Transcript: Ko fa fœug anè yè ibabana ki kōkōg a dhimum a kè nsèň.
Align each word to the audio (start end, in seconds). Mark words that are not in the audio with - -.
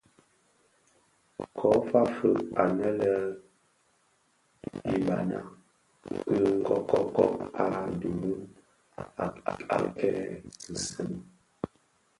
Ko 1.57 1.67
fa 1.89 2.01
fœug 2.15 2.39
anè 2.63 2.89
yè 3.01 3.13
ibabana 4.93 5.39
ki 6.25 6.39
kōkōg 6.65 7.35
a 7.63 7.65
dhimum 7.99 8.41
a 9.75 9.77
kè 9.97 10.11
nsèň. 10.73 11.11